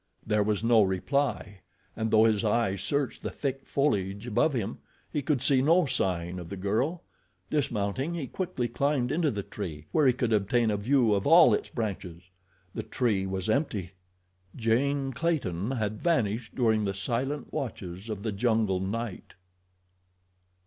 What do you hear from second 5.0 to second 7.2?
he could see no sign of the girl.